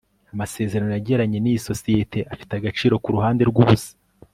Amasezerano 0.33 0.91
yagiranye 0.93 1.37
niyi 1.39 1.59
sosiyete 1.67 2.19
afite 2.33 2.51
agaciro 2.55 2.93
kuruhande 3.03 3.41
rwubusa 3.49 3.91